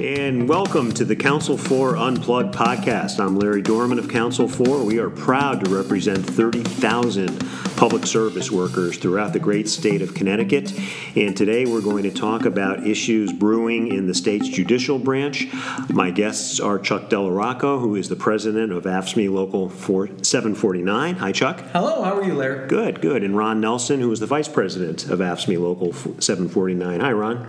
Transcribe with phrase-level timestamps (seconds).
[0.00, 3.20] And welcome to the Council 4 Unplugged podcast.
[3.20, 4.82] I'm Larry Dorman of Council 4.
[4.82, 7.38] We are proud to represent 30,000
[7.76, 10.72] public service workers throughout the great state of Connecticut.
[11.14, 15.46] And today we're going to talk about issues brewing in the state's judicial branch.
[15.88, 21.14] My guests are Chuck Delarocco, who is the president of AFSCME Local 749.
[21.14, 21.60] Hi, Chuck.
[21.72, 22.66] Hello, how are you, Larry?
[22.66, 23.22] Good, good.
[23.22, 26.98] And Ron Nelson, who is the vice president of AFSCME Local 749.
[26.98, 27.48] Hi, Ron.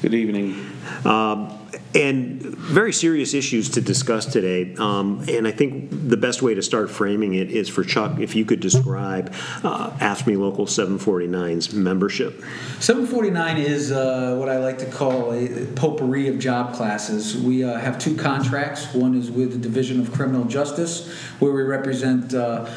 [0.00, 0.54] Good evening.
[1.04, 1.58] Um,
[1.94, 4.74] and very serious issues to discuss today.
[4.76, 8.34] Um, and I think the best way to start framing it is for Chuck, if
[8.34, 12.42] you could describe uh, Local 749's membership.
[12.80, 17.36] 749 is uh, what I like to call a potpourri of job classes.
[17.36, 18.92] We uh, have two contracts.
[18.94, 22.68] One is with the Division of Criminal Justice, where we represent uh,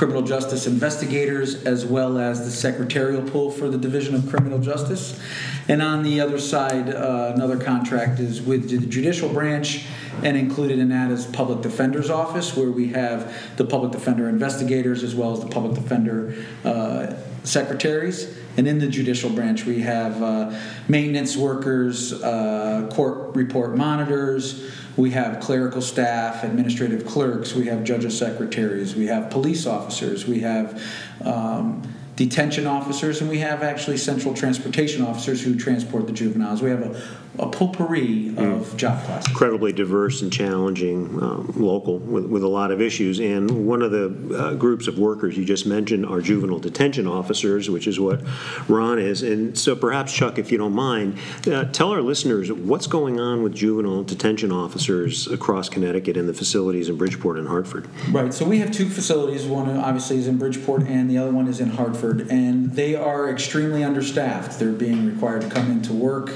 [0.00, 5.20] criminal justice investigators as well as the secretarial pool for the Division of Criminal Justice.
[5.68, 9.84] And on the other side, uh, another contract is with the judicial branch,
[10.22, 15.02] and included in that is public defender's office, where we have the public defender investigators
[15.02, 18.38] as well as the public defender uh, secretaries.
[18.56, 20.58] And in the judicial branch, we have uh,
[20.88, 24.70] maintenance workers, uh, court report monitors.
[24.96, 30.40] We have clerical staff, administrative clerks, we have judges secretaries, we have police officers, we
[30.40, 30.82] have
[31.24, 31.82] um,
[32.16, 36.60] detention officers, and we have actually central transportation officers who transport the juveniles.
[36.60, 37.02] We have a,
[37.40, 38.76] a potpourri of mm.
[38.76, 39.28] job classes.
[39.30, 43.18] Incredibly diverse and challenging um, local with, with a lot of issues.
[43.20, 47.68] And one of the uh, groups of workers you just mentioned are juvenile detention officers,
[47.68, 48.22] which is what
[48.68, 49.22] Ron is.
[49.22, 53.42] And so perhaps, Chuck, if you don't mind, uh, tell our listeners what's going on
[53.42, 57.88] with juvenile detention officers across Connecticut and the facilities in Bridgeport and Hartford.
[58.10, 58.32] Right.
[58.32, 59.46] So we have two facilities.
[59.46, 63.30] One obviously is in Bridgeport, and the other one is in Hartford and they are
[63.30, 64.58] extremely understaffed.
[64.58, 66.30] They're being required to come into work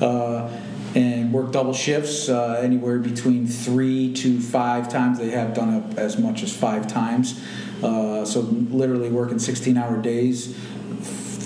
[0.00, 5.18] and work double shifts, uh, anywhere between three to five times.
[5.18, 7.40] They have done it as much as five times.
[7.82, 10.56] Uh, so literally working 16-hour days,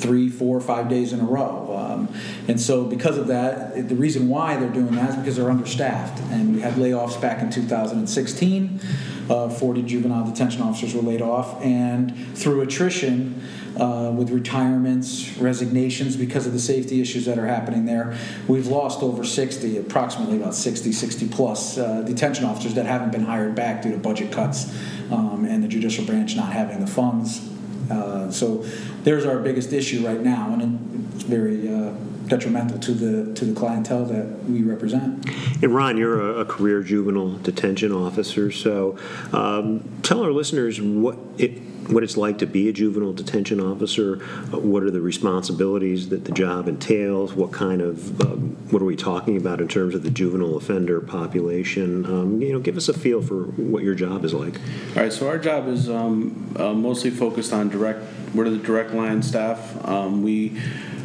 [0.00, 1.77] three, four, five days in a row.
[1.77, 2.15] Um,
[2.49, 6.21] and so, because of that, the reason why they're doing that is because they're understaffed.
[6.31, 8.81] And we had layoffs back in 2016.
[9.28, 13.41] Uh, 40 juvenile detention officers were laid off, and through attrition,
[13.76, 18.16] uh, with retirements, resignations because of the safety issues that are happening there.
[18.48, 23.25] We've lost over 60, approximately about 60, 60 plus uh, detention officers that haven't been
[23.25, 24.75] hired back due to budget cuts
[25.10, 27.48] um, and the judicial branch not having the funds.
[27.91, 28.64] Uh, so
[29.03, 31.92] there's our biggest issue right now, and it's very uh,
[32.26, 35.28] detrimental to the to the clientele that we represent.
[35.62, 38.97] And Ron, you're a, a career juvenile detention officer, so
[39.32, 41.60] um, tell our listeners what it
[41.91, 46.25] what it's like to be a juvenile detention officer, uh, what are the responsibilities that
[46.25, 50.03] the job entails, what kind of, um, what are we talking about in terms of
[50.03, 52.05] the juvenile offender population?
[52.06, 54.61] Um, you know, give us a feel for what your job is like.
[54.97, 58.93] All right, so our job is um, uh, mostly focused on direct, we're the direct
[58.93, 59.84] line staff.
[59.87, 60.61] Um, we,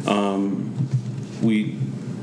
[0.06, 0.72] um,
[1.42, 1.76] we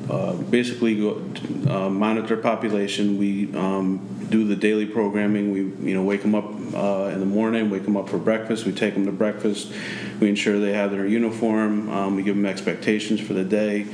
[0.10, 1.22] uh, basically go,
[1.70, 3.18] uh, monitor population.
[3.18, 5.52] We um, do the daily programming.
[5.52, 5.60] We
[5.90, 8.66] you know wake them up uh, in the morning, wake them up for breakfast.
[8.66, 9.72] We take them to breakfast.
[10.20, 11.90] We ensure they have their uniform.
[11.90, 13.88] Um, we give them expectations for the day.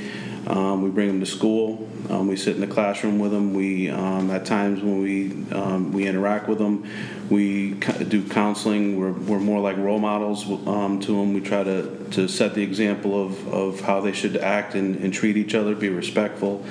[0.46, 1.88] Um, we bring them to school.
[2.08, 3.54] Um, we sit in the classroom with them.
[3.54, 6.88] We um, at times when we um, we interact with them,
[7.30, 8.98] we do counseling.
[8.98, 11.34] We're, we're more like role models um, to them.
[11.34, 15.14] We try to, to set the example of, of how they should act and, and
[15.14, 16.64] treat each other, be respectful.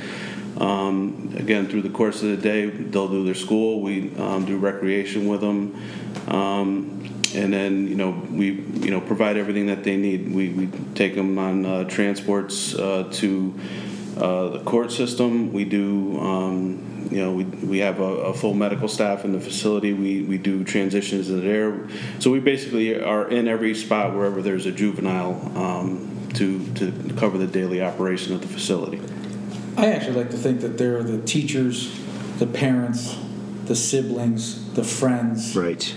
[0.58, 3.82] Um, again, through the course of the day, they'll do their school.
[3.82, 5.76] We um, do recreation with them,
[6.28, 7.04] um,
[7.36, 10.34] and then you know we you know provide everything that they need.
[10.34, 13.59] We, we take them on uh, transports uh, to
[14.18, 15.54] uh, the court system.
[15.54, 16.20] We do.
[16.20, 19.94] Um, you know, we, we have a, a, full medical staff in the facility.
[19.94, 21.88] We, we do transitions there.
[22.20, 27.38] So we basically are in every spot wherever there's a juvenile um, to, to cover
[27.38, 29.02] the daily operation of the facility.
[29.79, 31.97] I actually like to think that they're the teachers,
[32.37, 33.17] the parents,
[33.66, 35.96] the siblings, the friends right.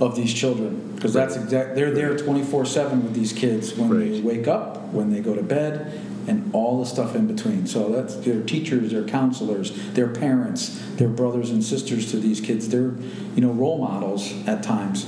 [0.00, 0.94] of these children.
[0.94, 1.74] Because that's exact.
[1.74, 4.10] They're there 24 seven with these kids when right.
[4.10, 7.66] they wake up, when they go to bed, and all the stuff in between.
[7.66, 12.68] So that's their teachers, their counselors, their parents, their brothers and sisters to these kids.
[12.68, 12.94] They're,
[13.34, 15.06] you know, role models at times.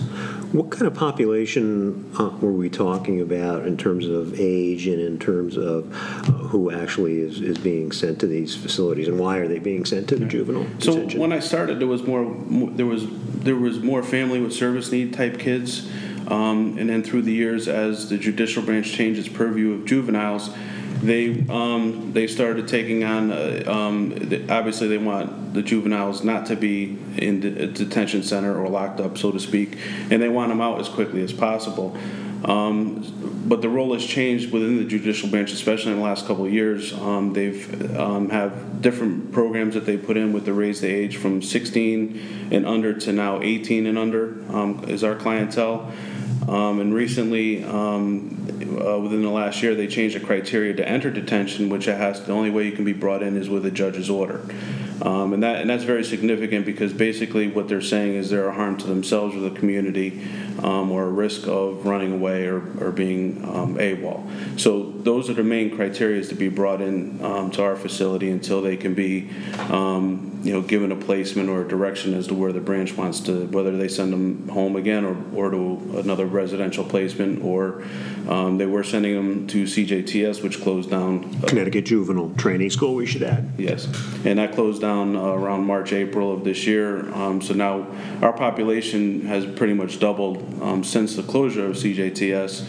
[0.55, 5.19] What kind of population uh, were we talking about in terms of age and in
[5.19, 9.49] terms of uh, who actually is, is being sent to these facilities and why are
[9.49, 11.19] they being sent to the juvenile so detention?
[11.19, 14.93] when I started, there was more, more there was there was more family with service
[14.93, 15.91] need type kids.
[16.29, 20.51] Um, and then through the years, as the judicial branch changed its purview of juveniles,
[21.05, 23.31] they um, they started taking on.
[23.31, 24.12] Uh, um,
[24.49, 29.19] obviously, they want the juveniles not to be in a detention center or locked up,
[29.19, 29.79] so to speak,
[30.11, 31.97] and they want them out as quickly as possible.
[32.45, 36.45] Um, but the role has changed within the judicial branch, especially in the last couple
[36.45, 36.93] of years.
[36.93, 41.17] Um, they've um, have different programs that they put in with the raise the age
[41.17, 45.93] from 16 and under to now 18 and under um, is our clientele.
[46.49, 51.11] Um, and recently, um, uh, within the last year, they changed the criteria to enter
[51.11, 54.11] detention, which has the only way you can be brought in is with a judge's
[54.11, 54.43] order.
[55.02, 58.55] Um, and that and that's very significant because basically what they're saying is they're a
[58.55, 60.23] harm to themselves or the community,
[60.62, 64.58] um, or a risk of running away or, or being um, AWOL.
[64.58, 68.62] So those are the main criteria to be brought in um, to our facility until
[68.62, 69.31] they can be,
[69.70, 73.20] um, you know, given a placement or a direction as to where the branch wants
[73.20, 77.82] to, whether they send them home again or, or to another residential placement, or
[78.29, 81.41] um, they were sending them to CJTS, which closed down.
[81.43, 83.52] Connecticut Juvenile Training School, we should add.
[83.58, 83.87] Yes,
[84.25, 87.11] and that closed down uh, around March, April of this year.
[87.15, 87.87] Um, so now
[88.21, 92.67] our population has pretty much doubled um, since the closure of CJTS.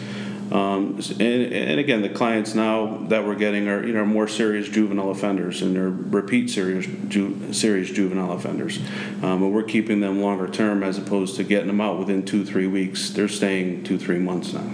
[0.50, 4.68] Um, and, and again, the clients now that we're getting are you know more serious
[4.68, 8.78] juvenile offenders and they're repeat serious ju- serious juvenile offenders,
[9.22, 12.68] um, we're keeping them longer term as opposed to getting them out within two three
[12.68, 13.10] weeks.
[13.10, 14.64] They're staying two three months now.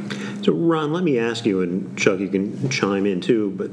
[0.43, 3.71] So, Ron, let me ask you, and Chuck, you can chime in too, but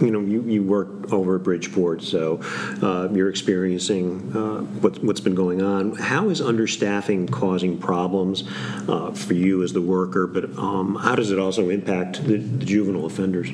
[0.00, 2.40] you know, you, you work over at Bridgeport, so
[2.82, 5.94] uh, you're experiencing uh, what, what's been going on.
[5.94, 8.44] How is understaffing causing problems
[8.88, 12.64] uh, for you as the worker, but um, how does it also impact the, the
[12.64, 13.50] juvenile offenders?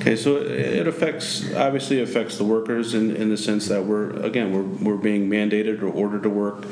[0.00, 4.52] Okay, so it affects obviously affects the workers in, in the sense that we're again
[4.52, 6.64] we're, we're being mandated or ordered to work,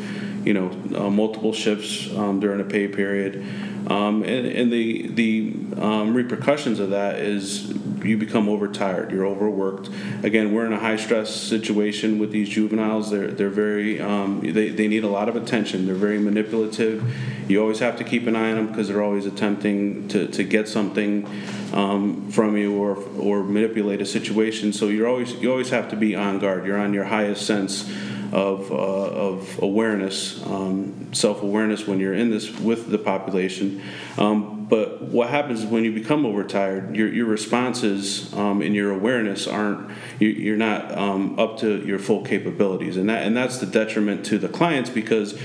[0.45, 3.45] you know, uh, multiple shifts um, during a pay period,
[3.89, 7.73] um, and, and the the um, repercussions of that is
[8.05, 9.89] you become overtired, you're overworked.
[10.23, 13.11] Again, we're in a high stress situation with these juveniles.
[13.11, 15.87] They're they're very um, they they need a lot of attention.
[15.87, 17.03] They're very manipulative.
[17.49, 20.43] You always have to keep an eye on them because they're always attempting to, to
[20.43, 21.29] get something
[21.73, 24.73] um, from you or or manipulate a situation.
[24.73, 26.67] So you're always you always have to be on guard.
[26.67, 27.91] You're on your highest sense
[28.35, 33.81] of, uh, of awareness, um, self awareness when you're in this with the population.
[34.19, 38.91] Um, but what happens is when you become overtired, your, your responses um, and your
[38.91, 39.89] awareness aren't,
[40.19, 42.97] you, are not um, up to your full capabilities.
[42.97, 45.39] And, that, and that's the detriment to the clients because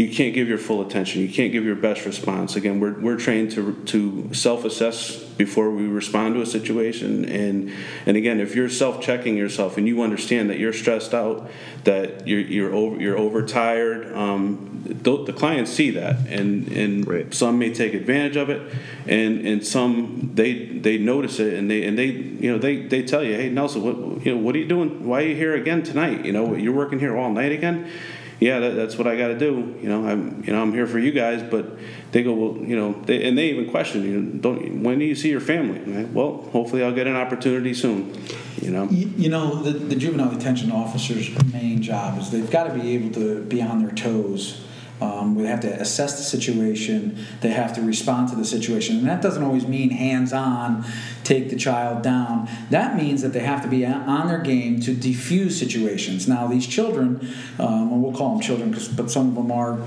[0.00, 1.20] you can't give your full attention.
[1.20, 2.56] You can't give your best response.
[2.56, 7.24] Again, we're, we're trained to, to self assess before we respond to a situation.
[7.26, 7.72] And,
[8.06, 11.50] and again, if you're self checking yourself and you understand that you're stressed out,
[11.84, 16.16] that you're, you're, over, you're overtired, um, the, the, clients see that.
[16.28, 17.32] And, and right.
[17.34, 18.72] some may take advantage of it,
[19.06, 23.02] and, and some they, they notice it and they, and they, you know, they, they
[23.02, 25.06] tell you, hey, Nelson, what, you know, what are you doing?
[25.06, 26.24] Why are you here again tonight?
[26.24, 27.90] You know, you're working here all night again?
[28.40, 29.78] Yeah, that, that's what I got to do.
[29.82, 31.78] You know, I'm you know I'm here for you guys, but
[32.12, 34.22] they go, well, you know, they, and they even question you.
[34.22, 36.04] Don't when do you see your family?
[36.06, 38.18] well, hopefully I'll get an opportunity soon.
[38.62, 38.88] You know.
[38.90, 42.94] You, you know, the, the juvenile detention officer's main job is they've got to be
[42.94, 44.64] able to be on their toes
[45.00, 47.18] um, we have to assess the situation.
[47.40, 48.98] They have to respond to the situation.
[48.98, 50.84] And that doesn't always mean hands on,
[51.24, 52.48] take the child down.
[52.70, 56.26] That means that they have to be on their game to defuse situations.
[56.28, 59.78] Now, these children, um, and we'll call them children, but some of them are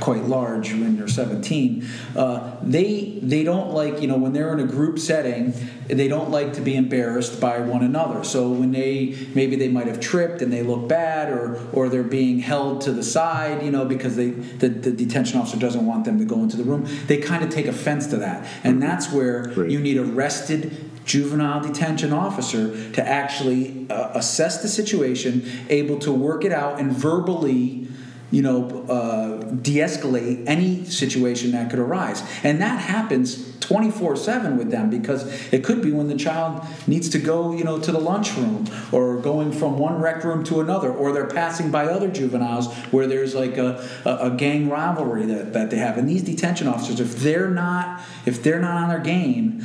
[0.00, 4.60] quite large when they're 17, uh, they, they don't like, you know, when they're in
[4.60, 5.54] a group setting,
[5.86, 8.22] they don't like to be embarrassed by one another.
[8.24, 12.02] So when they, maybe they might have tripped and they look bad or, or they're
[12.02, 16.04] being held to the side, you know, because they, the, the detention officer doesn't want
[16.04, 18.46] them to go into the room, they kind of take offense to that.
[18.64, 25.44] And that's where you need arrested juvenile detention officer to actually uh, assess the situation,
[25.68, 27.88] able to work it out, and verbally
[28.30, 34.70] you know, uh, de-escalate any situation that could arise, and that happens 24 7 with
[34.70, 38.00] them because it could be when the child needs to go, you know, to the
[38.00, 42.74] lunchroom or going from one rec room to another or they're passing by other juveniles
[42.90, 45.98] where there's like a, a, a gang rivalry that, that they have.
[45.98, 49.64] And these detention officers, if they're not if they're not on their game,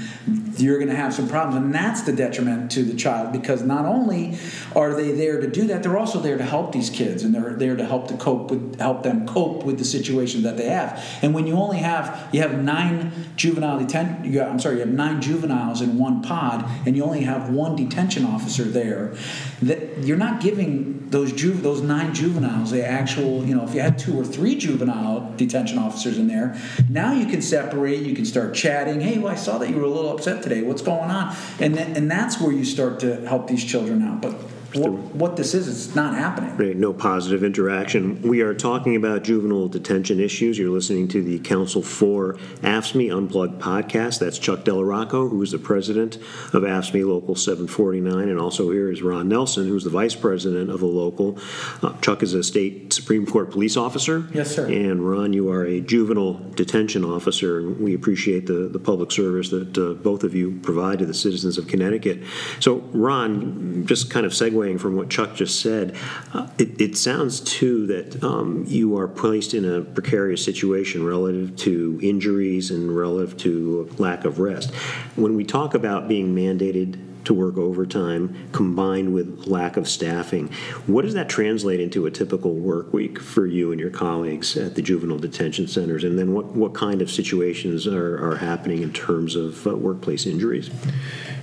[0.59, 1.65] you're going to have some problems.
[1.65, 4.37] And that's the detriment to the child because not only
[4.75, 7.53] are they there to do that, they're also there to help these kids and they're
[7.53, 11.03] there to help to cope with help them cope with the situation that they have.
[11.21, 14.23] And when you only have you have nine juvenile detention.
[14.25, 17.49] You got, I'm sorry, you have nine juveniles in one pod, and you only have
[17.49, 19.15] one detention officer there.
[19.61, 23.45] That you're not giving those ju- those nine juveniles the actual.
[23.45, 26.59] You know, if you had two or three juvenile detention officers in there,
[26.89, 28.01] now you can separate.
[28.01, 29.01] You can start chatting.
[29.01, 30.61] Hey, well, I saw that you were a little upset today?
[30.61, 31.35] What's going on?
[31.59, 34.21] And and that's where you start to help these children out.
[34.21, 34.35] But
[34.75, 36.55] what, what this is, it's not happening.
[36.57, 38.21] Right, no positive interaction.
[38.21, 40.57] We are talking about juvenile detention issues.
[40.57, 44.19] You're listening to the Council for AFSCME Unplugged podcast.
[44.19, 46.15] That's Chuck Delarocco, who is the president
[46.53, 50.79] of AFSCME Local 749, and also here is Ron Nelson, who's the vice president of
[50.79, 51.37] the local.
[51.81, 54.27] Uh, Chuck is a state Supreme Court police officer.
[54.33, 54.67] Yes, sir.
[54.67, 59.49] And Ron, you are a juvenile detention officer, and we appreciate the, the public service
[59.49, 62.21] that uh, both of you provide to the citizens of Connecticut.
[62.59, 64.33] So, Ron, just kind of
[64.65, 65.95] segueing from what Chuck just said,
[66.33, 71.55] uh, it, it sounds too that um, you are placed in a precarious situation relative
[71.57, 74.73] to injuries and relative to lack of rest.
[75.15, 80.49] When we talk about being mandated to work overtime combined with lack of staffing.
[80.87, 84.75] What does that translate into a typical work week for you and your colleagues at
[84.75, 86.03] the juvenile detention centers?
[86.03, 90.25] And then what, what kind of situations are, are happening in terms of uh, workplace
[90.25, 90.69] injuries?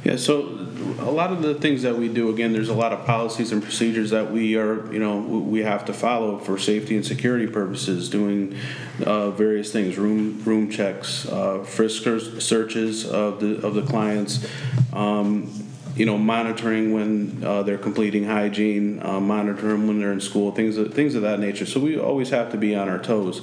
[0.04, 0.62] Yeah, so
[0.98, 3.62] a lot of the things that we do, again, there's a lot of policies and
[3.62, 8.08] procedures that we are, you know, we have to follow for safety and security purposes,
[8.08, 8.56] doing
[9.04, 14.44] uh, various things, room room checks, uh, frisk searches of the of the clients.
[14.92, 20.52] Um, you know, monitoring when uh, they're completing hygiene, uh, monitoring when they're in school,
[20.52, 21.66] things of, things of that nature.
[21.66, 23.42] So we always have to be on our toes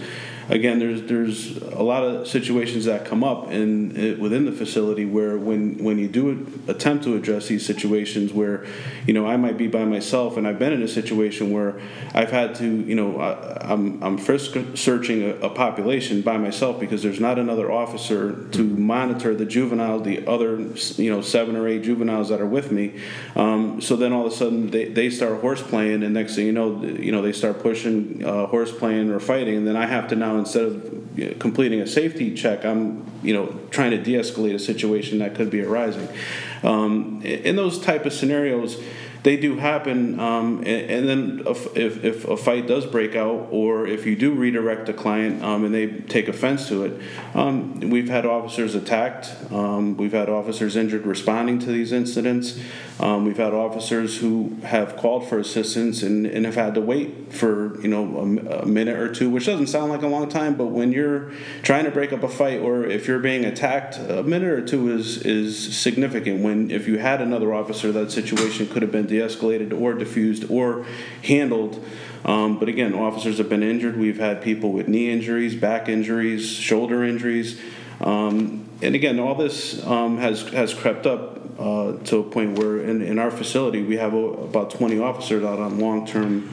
[0.49, 5.05] again, there's there's a lot of situations that come up in it, within the facility
[5.05, 8.65] where when when you do attempt to address these situations where,
[9.05, 11.79] you know, I might be by myself and I've been in a situation where
[12.13, 16.37] I've had to, you know, I, am I'm, I'm frisk searching a, a, population by
[16.37, 20.57] myself because there's not another officer to monitor the juvenile, the other,
[20.95, 22.99] you know, seven or eight juveniles that are with me.
[23.35, 26.45] Um, so then all of a sudden they, they start horse playing, and next thing
[26.45, 29.85] you know, you know they start pushing uh, horse playing or fighting, and then I
[29.85, 34.55] have to now instead of completing a safety check, I'm you know trying to de-escalate
[34.55, 36.07] a situation that could be arising.
[36.63, 38.81] Um, in those type of scenarios,
[39.23, 40.19] they do happen.
[40.19, 44.33] Um, and, and, then if, if a fight does break out, or if you do
[44.33, 47.01] redirect a client um, and they take offense to it,
[47.33, 49.35] um, we've had officers attacked.
[49.51, 52.59] Um, we've had officers injured responding to these incidents.
[52.99, 57.31] Um, we've had officers who have called for assistance and, and have had to wait
[57.31, 60.55] for you know a, a minute or two, which doesn't sound like a long time,
[60.55, 64.23] but when you're trying to break up a fight or if you're being attacked, a
[64.23, 66.43] minute or two is is significant.
[66.43, 70.85] When if you had another officer, that situation could have been de-escalated or diffused or
[71.23, 71.83] handled.
[72.25, 73.97] Um, but again, officers have been injured.
[73.97, 77.59] We've had people with knee injuries, back injuries, shoulder injuries.
[78.01, 82.81] Um, and again, all this um, has has crept up uh, to a point where
[82.81, 86.49] in, in our facility we have about 20 officers out on long-term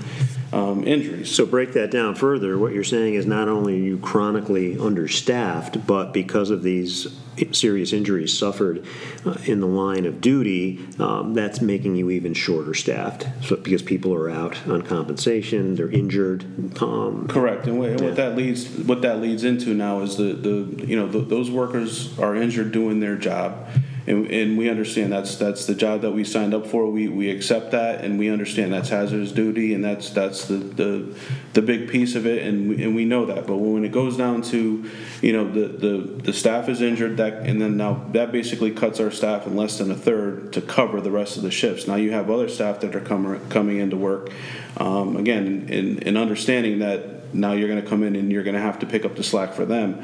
[0.52, 1.34] um, injuries.
[1.34, 2.58] So break that down further.
[2.58, 7.08] What you're saying is not only are you chronically understaffed, but because of these
[7.52, 8.86] serious injuries suffered
[9.24, 13.26] uh, in the line of duty, um, that's making you even shorter staffed.
[13.42, 16.44] So because people are out on compensation, they're injured.
[16.80, 17.66] Um, Correct.
[17.66, 18.06] And what, yeah.
[18.06, 21.50] what, that leads what that leads into now is the the you know the, those
[21.50, 23.68] workers are injured doing their job
[24.06, 26.90] and, and we understand that's that's the job that we signed up for.
[26.90, 31.16] We, we accept that, and we understand that's hazardous duty, and that's that's the the,
[31.54, 33.46] the big piece of it, and we, and we know that.
[33.46, 34.88] But when it goes down to,
[35.22, 39.00] you know, the, the the staff is injured, that and then now that basically cuts
[39.00, 41.88] our staff in less than a third to cover the rest of the shifts.
[41.88, 44.30] Now you have other staff that are coming coming into work,
[44.76, 48.54] um, again, in, in understanding that now you're going to come in and you're going
[48.54, 50.02] to have to pick up the slack for them.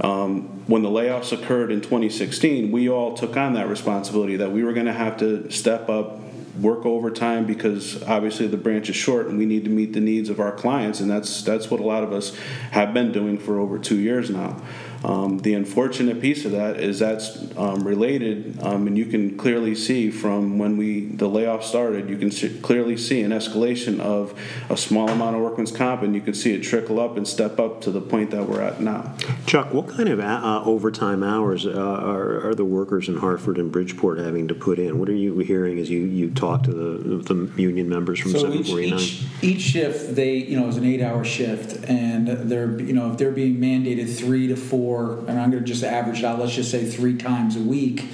[0.00, 4.64] Um, when the layoffs occurred in 2016, we all took on that responsibility that we
[4.64, 6.18] were going to have to step up,
[6.60, 10.28] work overtime because obviously the branch is short and we need to meet the needs
[10.28, 12.34] of our clients, and that's that's what a lot of us
[12.70, 14.60] have been doing for over two years now.
[15.04, 19.74] Um, the unfortunate piece of that is that's um, related, um, and you can clearly
[19.74, 24.38] see from when we the layoff started, you can see, clearly see an escalation of
[24.70, 27.58] a small amount of workman's comp, and you can see it trickle up and step
[27.58, 29.14] up to the point that we're at now.
[29.46, 33.72] Chuck, what kind of uh, overtime hours uh, are, are, the workers in Hartford and
[33.72, 34.98] Bridgeport having to put in?
[34.98, 38.38] What are you hearing as you, you talk to the, the union members from so
[38.38, 38.98] 749?
[38.98, 43.10] Each, each, each shift, they you know, is an eight-hour shift, and they're you know
[43.12, 46.38] if they're being mandated three to four and I'm going to just average it out,
[46.38, 48.06] let's just say three times a week.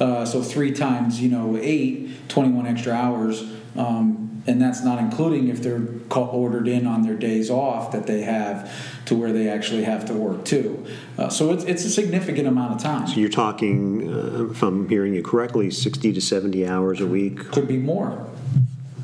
[0.00, 3.42] Uh, so three times, you know, eight, 21 extra hours.
[3.76, 8.22] Um, and that's not including if they're ordered in on their days off that they
[8.22, 8.70] have
[9.06, 10.84] to where they actually have to work too.
[11.16, 13.06] Uh, so it's, it's a significant amount of time.
[13.06, 17.38] So you're talking, uh, if I'm hearing you correctly, 60 to 70 hours a week?
[17.50, 18.28] Could be more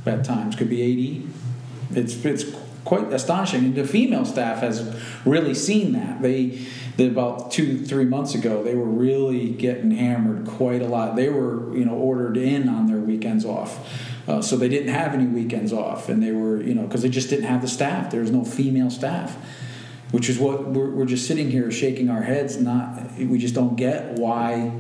[0.07, 1.29] at times, could be 80.
[1.93, 2.45] It's, it's
[2.89, 3.67] quite astonishing.
[3.67, 6.23] And the female staff has really seen that.
[6.23, 6.67] They,
[6.97, 11.15] they about two three months ago they were really getting hammered quite a lot.
[11.15, 13.87] They were you know ordered in on their weekends off.
[14.27, 17.09] Uh, so they didn't have any weekends off, and they were, you know, because they
[17.09, 18.11] just didn't have the staff.
[18.11, 19.39] There was no female staff,
[20.11, 22.59] which is what we're, we're just sitting here shaking our heads.
[22.59, 24.71] Not, we just don't get why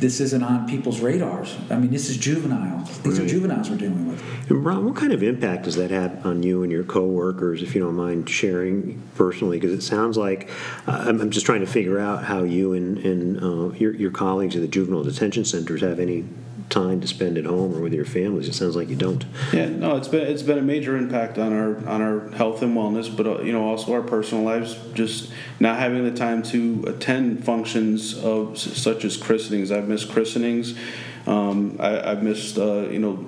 [0.00, 1.56] this isn't on people's radars.
[1.70, 2.84] I mean, this is juvenile.
[3.02, 3.26] These right.
[3.26, 4.50] are juveniles we're dealing with.
[4.50, 7.74] And Ron, what kind of impact does that have on you and your coworkers, if
[7.74, 9.58] you don't mind sharing personally?
[9.58, 10.48] Because it sounds like
[10.86, 14.56] uh, I'm, just trying to figure out how you and, and uh, your, your colleagues
[14.56, 16.24] at the juvenile detention centers have any
[16.70, 18.48] time to spend at home or with your families.
[18.48, 19.24] It sounds like you don't.
[19.52, 22.76] Yeah, no, it's been it's been a major impact on our on our health and
[22.76, 24.76] wellness, but uh, you know also our personal lives.
[24.94, 29.70] Just not having the time to attend functions of such as christenings.
[29.70, 30.78] I've missed christenings.
[31.26, 33.26] Um, I, have missed uh, you know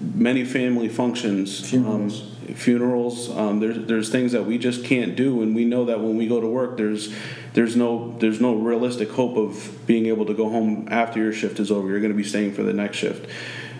[0.00, 1.68] many family functions.
[1.68, 2.22] Funerals.
[2.22, 3.30] Um, funerals.
[3.36, 6.26] Um, there's there's things that we just can't do, and we know that when we
[6.28, 7.14] go to work, there's
[7.60, 11.60] there's no there's no realistic hope of being able to go home after your shift
[11.60, 11.88] is over.
[11.88, 13.30] You're going to be staying for the next shift.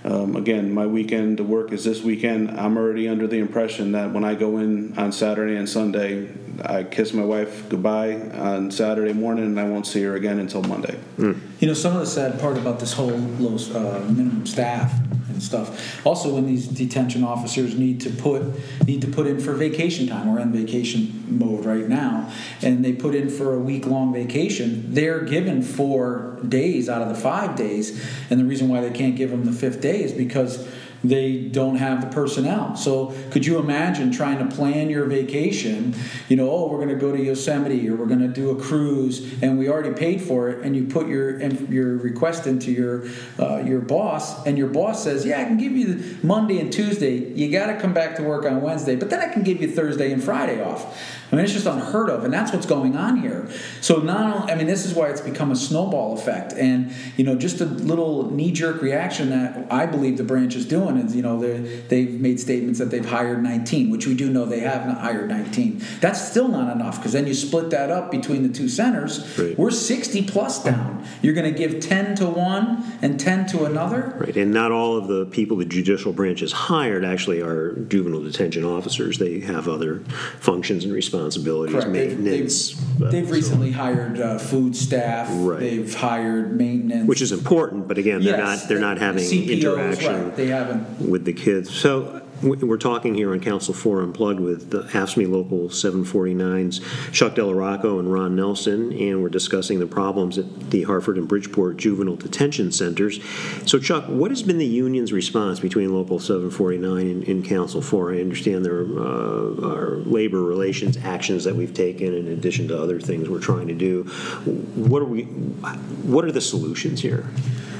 [0.04, 2.50] Um, again, my weekend to work is this weekend.
[2.60, 6.30] I'm already under the impression that when I go in on Saturday and Sunday,
[6.62, 10.62] I kiss my wife goodbye on Saturday morning, and I won't see her again until
[10.62, 10.98] Monday.
[11.16, 11.40] Mm.
[11.60, 14.92] You know, some of the sad part about this whole low uh, minimum staff
[15.40, 16.06] and stuff.
[16.06, 18.42] Also, when these detention officers need to put
[18.86, 22.30] need to put in for vacation time, we're in vacation mode right now,
[22.62, 24.94] and they put in for a week long vacation.
[24.94, 29.16] They're given four days out of the five days, and the reason why they can't
[29.16, 30.68] give them the fifth day is because
[31.02, 32.76] they don't have the personnel.
[32.76, 35.94] So could you imagine trying to plan your vacation?
[36.28, 38.56] You know, oh, we're going to go to Yosemite or we're going to do a
[38.56, 43.04] cruise, and we already paid for it, and you put your your request into your
[43.38, 47.32] uh, your boss, and your boss says, yeah, I can give you Monday and Tuesday.
[47.32, 49.70] You got to come back to work on Wednesday, but then I can give you
[49.70, 51.18] Thursday and Friday off.
[51.32, 53.48] I mean, it's just unheard of, and that's what's going on here.
[53.80, 57.36] So not, I mean, this is why it's become a snowball effect, and you know,
[57.36, 61.40] just a little knee-jerk reaction that I believe the branch is doing is, you know,
[61.40, 65.28] they've made statements that they've hired 19, which we do know they have not hired
[65.28, 65.82] 19.
[66.00, 69.38] That's still not enough because then you split that up between the two centers.
[69.38, 69.56] Right.
[69.56, 71.06] We're 60 plus down.
[71.22, 74.14] You're going to give 10 to one and 10 to another.
[74.18, 78.22] Right, and not all of the people the judicial branch has hired actually are juvenile
[78.22, 79.18] detention officers.
[79.18, 80.00] They have other
[80.40, 81.90] functions and responsibilities responsibilities, Correct.
[81.90, 82.74] maintenance.
[82.98, 85.28] They've, they've recently hired uh, food staff.
[85.30, 85.60] Right.
[85.60, 87.88] They've hired maintenance, which is important.
[87.88, 90.36] But again, they're not they're not having CPOs, interaction right.
[90.36, 91.10] they haven't.
[91.10, 91.74] with the kids.
[91.74, 96.80] So we're talking here on Council 4 Unplugged with the AFSCME Local 749's
[97.12, 101.76] Chuck Delarocco and Ron Nelson, and we're discussing the problems at the Hartford and Bridgeport
[101.76, 103.20] juvenile detention centers.
[103.66, 108.14] So, Chuck, what has been the union's response between Local 749 and, and Council 4?
[108.14, 112.80] I understand there are, uh, are labor relations actions that we've taken in addition to
[112.80, 114.04] other things we're trying to do.
[114.44, 115.24] What are we?
[115.24, 117.28] What are the solutions here?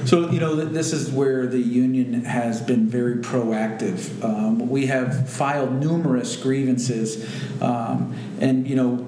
[0.05, 4.23] So, you know, this is where the union has been very proactive.
[4.23, 7.29] Um, we have filed numerous grievances,
[7.61, 9.07] um, and, you know,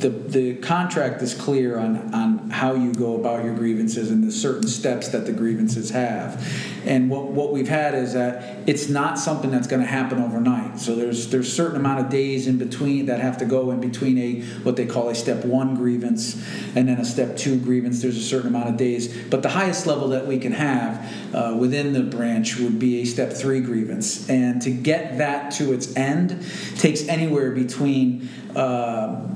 [0.00, 4.32] the, the contract is clear on, on how you go about your grievances and the
[4.32, 6.42] certain steps that the grievances have.
[6.86, 10.78] And what, what we've had is that it's not something that's going to happen overnight.
[10.78, 14.16] So there's there's certain amount of days in between that have to go in between
[14.18, 16.34] a what they call a step one grievance
[16.74, 18.00] and then a step two grievance.
[18.00, 21.56] There's a certain amount of days, but the highest level that we can have uh,
[21.58, 24.28] within the branch would be a step three grievance.
[24.30, 26.42] And to get that to its end
[26.76, 29.26] takes anywhere between uh,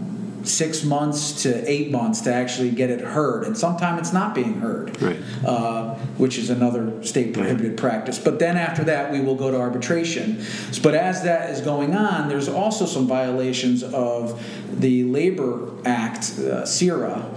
[0.44, 4.60] six months to eight months to actually get it heard, and sometimes it's not being
[4.60, 5.18] heard, right.
[5.46, 8.18] uh, which is another state prohibited practice.
[8.18, 10.44] But then after that, we will go to arbitration.
[10.82, 14.42] But as that is going on, there's also some violations of
[14.80, 17.30] the Labor Act, uh, SERA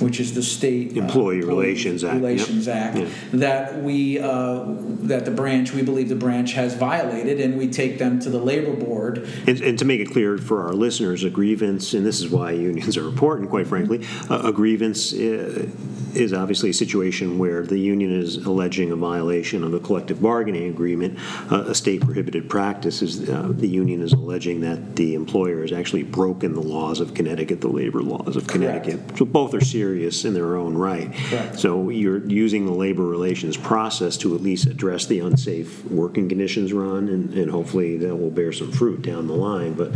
[0.00, 2.16] which is the state uh, Employee Relations Act.
[2.16, 2.76] Relations yep.
[2.76, 3.08] Act, yep.
[3.32, 4.64] that we uh,
[5.02, 8.38] that the branch we believe the branch has violated, and we take them to the
[8.38, 9.28] labor board.
[9.46, 12.52] And, and to make it clear for our listeners, a grievance, and this is why
[12.52, 15.66] unions are important, quite frankly, a, a grievance uh,
[16.14, 20.68] is obviously a situation where the union is alleging a violation of a collective bargaining
[20.68, 21.18] agreement,
[21.50, 23.02] uh, a state prohibited practice.
[23.02, 27.14] Is uh, the union is alleging that the employer has actually broken the laws of
[27.14, 29.00] Connecticut, the labor laws of Connecticut.
[29.16, 31.12] So both are serious serious in their own right.
[31.12, 31.58] Correct.
[31.58, 36.72] So you're using the labor relations process to at least address the unsafe working conditions,
[36.72, 39.92] Ron, and, and hopefully that will bear some fruit down the line, but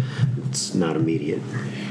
[0.48, 1.40] it's not immediate.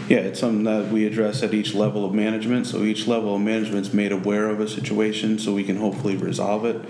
[0.10, 2.68] Yeah, it's something that we address at each level of management.
[2.68, 6.66] So each level of management's made aware of a situation, so we can hopefully resolve
[6.66, 6.82] it.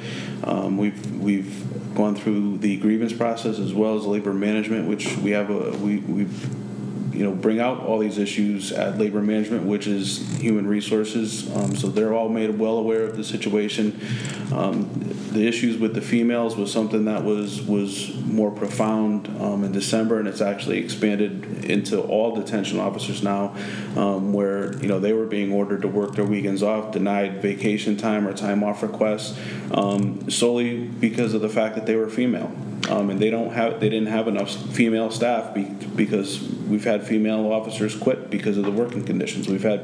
[0.43, 5.31] Um, we've we've gone through the grievance process as well as labor management, which we
[5.31, 6.62] have a we we've
[7.13, 11.53] you know bring out all these issues at labor management, which is human resources.
[11.55, 13.99] Um, so they're all made well aware of the situation.
[14.51, 14.89] Um,
[15.31, 20.19] the issues with the females was something that was was more profound um, in December,
[20.19, 23.55] and it's actually expanded into all detention officers now,
[23.95, 27.97] um, where you know they were being ordered to work their weekends off, denied vacation
[27.97, 29.37] time or time off requests,
[29.71, 32.51] um, solely because of the fact that they were female.
[32.89, 37.05] Um, and they don't have they didn't have enough female staff be, because we've had
[37.05, 39.47] female officers quit because of the working conditions.
[39.47, 39.79] We've had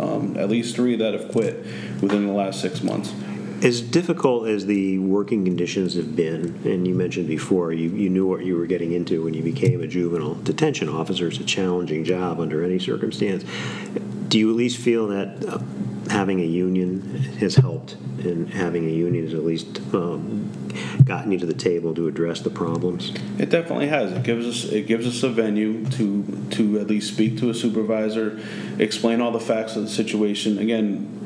[0.00, 1.64] um, at least three that have quit
[2.00, 3.14] within the last six months.
[3.62, 8.24] As difficult as the working conditions have been, and you mentioned before, you, you knew
[8.24, 11.26] what you were getting into when you became a juvenile detention officer.
[11.26, 13.44] It's a challenging job under any circumstance.
[14.28, 15.58] Do you at least feel that uh,
[16.10, 17.00] having a union
[17.38, 20.50] has helped, and having a union has at least um,
[21.04, 23.12] gotten you to the table to address the problems?
[23.38, 24.12] It definitely has.
[24.12, 27.54] It gives us it gives us a venue to to at least speak to a
[27.54, 28.40] supervisor,
[28.78, 30.58] explain all the facts of the situation.
[30.58, 31.17] Again,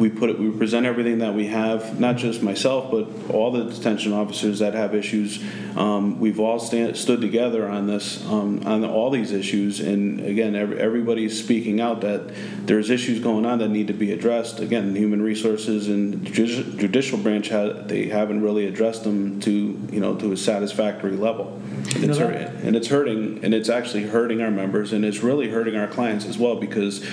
[0.00, 3.64] we put it, we present everything that we have, not just myself, but all the
[3.64, 5.44] detention officers that have issues.
[5.76, 10.56] Um, we've all stand, stood together on this, um, on all these issues, and again,
[10.56, 12.32] every, everybody's speaking out that
[12.66, 14.58] there's issues going on that need to be addressed.
[14.58, 19.50] Again, human resources and judicial branch ha- they haven't really addressed them to
[19.92, 21.60] you know to a satisfactory level,
[21.94, 25.50] and it's, hurt, and it's hurting, and it's actually hurting our members, and it's really
[25.50, 27.06] hurting our clients as well because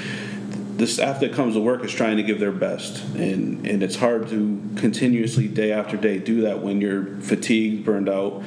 [0.78, 3.96] the staff that comes to work is trying to give their best, and and it's
[3.96, 8.44] hard to continuously day after day do that when you're fatigued, burned out,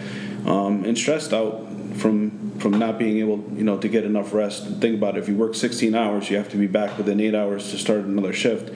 [0.46, 4.64] um, and stressed out from from not being able, you know, to get enough rest.
[4.80, 7.34] Think about it: if you work 16 hours, you have to be back within eight
[7.34, 8.72] hours to start another shift.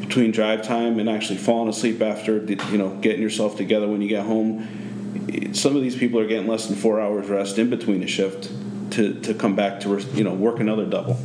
[0.00, 4.08] Between drive time and actually falling asleep after, you know, getting yourself together when you
[4.08, 8.02] get home, some of these people are getting less than four hours rest in between
[8.02, 8.50] a shift
[8.92, 11.18] to, to come back to you know work another double.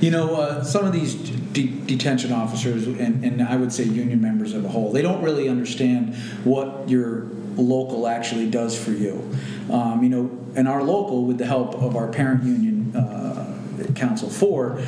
[0.00, 4.20] You know, uh, some of these de- detention officers, and, and I would say union
[4.20, 9.28] members of a whole, they don't really understand what your local actually does for you.
[9.70, 14.30] Um, you know, and our local, with the help of our parent union, uh, Council
[14.30, 14.80] 4,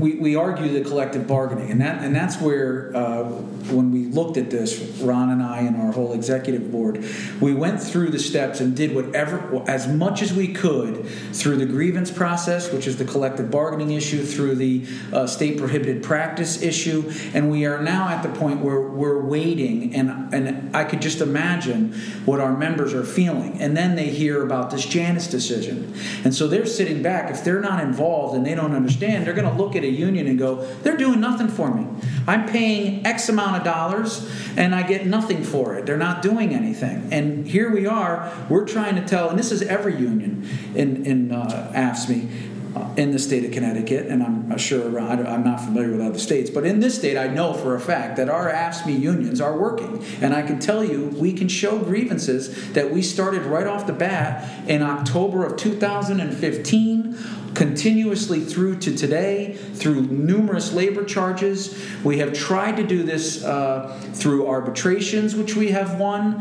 [0.00, 4.36] we, we argue the collective bargaining, and that and that's where uh, when we looked
[4.36, 7.04] at this, Ron and I and our whole executive board,
[7.40, 11.66] we went through the steps and did whatever as much as we could through the
[11.66, 17.10] grievance process, which is the collective bargaining issue, through the uh, state prohibited practice issue,
[17.34, 21.20] and we are now at the point where we're waiting, and and I could just
[21.20, 21.92] imagine
[22.24, 26.46] what our members are feeling, and then they hear about this Janus decision, and so
[26.46, 27.30] they're sitting back.
[27.30, 30.26] If they're not involved and they don't understand, they're going to look at a union
[30.26, 31.86] and go, they're doing nothing for me.
[32.26, 35.86] I'm paying X amount of dollars and I get nothing for it.
[35.86, 37.08] They're not doing anything.
[37.12, 41.32] And here we are, we're trying to tell, and this is every union in, in
[41.32, 42.48] uh, AFSCME.
[42.76, 46.50] Uh, in the state of Connecticut, and I'm sure I'm not familiar with other states,
[46.50, 50.04] but in this state, I know for a fact that our AFSCME unions are working.
[50.20, 53.94] And I can tell you, we can show grievances that we started right off the
[53.94, 57.16] bat in October of 2015
[57.58, 61.84] continuously through to today through numerous labor charges.
[62.04, 66.36] We have tried to do this uh, through arbitrations, which we have won,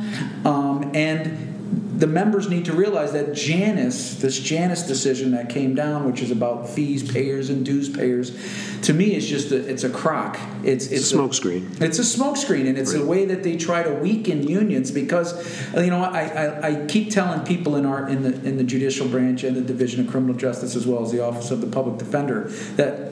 [0.46, 1.57] um, and
[1.98, 6.30] the members need to realize that Janus, this Janus decision that came down, which is
[6.30, 8.38] about fees payers and dues payers,
[8.84, 10.38] to me is just a, it's a crock.
[10.64, 11.82] It's it's a smokescreen.
[11.82, 13.02] It's a smokescreen, and it's right.
[13.02, 15.34] a way that they try to weaken unions because
[15.74, 19.08] you know I, I, I, keep telling people in our in the in the judicial
[19.08, 21.98] branch and the Division of Criminal Justice as well as the Office of the Public
[21.98, 22.44] Defender
[22.76, 23.12] that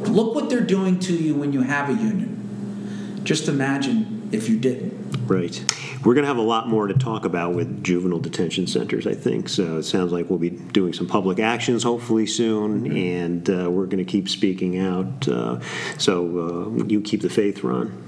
[0.00, 3.20] look what they're doing to you when you have a union.
[3.24, 4.92] Just imagine if you didn't.
[5.26, 5.64] Right.
[6.08, 9.12] We're going to have a lot more to talk about with juvenile detention centers, I
[9.12, 9.50] think.
[9.50, 12.96] So it sounds like we'll be doing some public actions hopefully soon, mm-hmm.
[12.96, 15.28] and uh, we're going to keep speaking out.
[15.28, 15.60] Uh,
[15.98, 18.07] so uh, you keep the faith, Ron.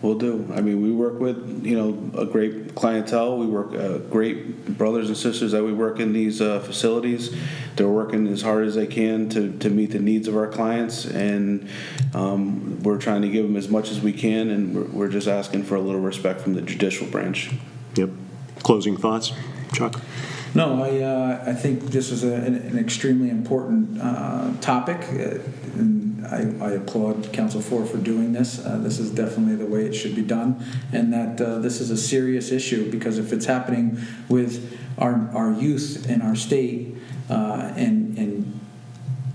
[0.00, 0.48] We'll do.
[0.54, 3.36] I mean, we work with you know a great clientele.
[3.36, 7.34] We work uh, great brothers and sisters that we work in these uh, facilities.
[7.74, 11.04] They're working as hard as they can to, to meet the needs of our clients,
[11.04, 11.68] and
[12.14, 14.50] um, we're trying to give them as much as we can.
[14.50, 17.50] And we're, we're just asking for a little respect from the judicial branch.
[17.96, 18.10] Yep.
[18.62, 19.32] Closing thoughts,
[19.72, 20.00] Chuck.
[20.54, 25.02] No, I, uh, I think this is a, an, an, extremely important uh, topic.
[25.10, 25.40] Uh,
[25.74, 28.64] and I, I, applaud Council 4 for doing this.
[28.64, 30.62] Uh, this is definitely the way it should be done,
[30.92, 35.52] and that uh, this is a serious issue because if it's happening with our, our
[35.52, 36.96] youth in our state
[37.30, 38.60] uh, and, and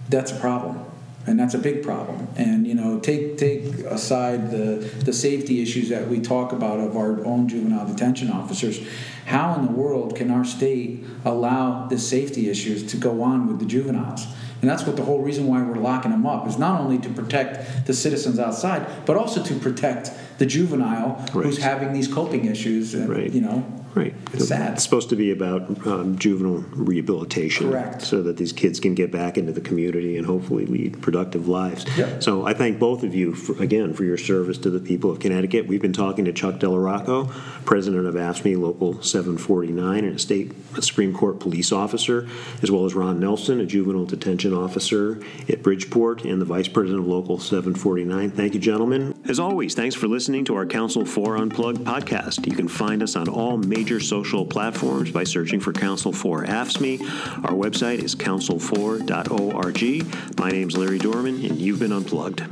[0.09, 0.83] that's a problem
[1.25, 2.27] and that's a big problem.
[2.35, 4.75] And you know, take take aside the
[5.05, 8.79] the safety issues that we talk about of our own juvenile detention officers.
[9.25, 13.59] How in the world can our state allow the safety issues to go on with
[13.59, 14.27] the juveniles?
[14.63, 17.09] And that's what the whole reason why we're locking them up is not only to
[17.09, 21.45] protect the citizens outside, but also to protect the juvenile right.
[21.45, 22.93] who's having these coping issues.
[22.93, 23.29] And, right.
[23.29, 24.15] You know, Right.
[24.33, 24.73] It's sad.
[24.73, 27.69] It's supposed to be about um, juvenile rehabilitation.
[27.69, 28.01] Correct.
[28.01, 31.85] So that these kids can get back into the community and hopefully lead productive lives.
[31.97, 32.23] Yep.
[32.23, 35.19] So I thank both of you, for, again, for your service to the people of
[35.19, 35.67] Connecticut.
[35.67, 37.31] We've been talking to Chuck Delarocco,
[37.65, 42.27] president of AFSCME Local 749 and a state Supreme Court police officer,
[42.61, 47.01] as well as Ron Nelson, a juvenile detention officer at Bridgeport and the vice president
[47.01, 48.31] of Local 749.
[48.31, 49.13] Thank you, gentlemen.
[49.25, 52.47] As always, thanks for listening to our Council 4 Unplugged podcast.
[52.47, 56.45] You can find us on all major major social platforms by searching for Council for
[56.45, 57.01] AFSCME.
[57.43, 60.39] Our website is council4.org.
[60.39, 62.43] My name's Larry Dorman, and you've been unplugged.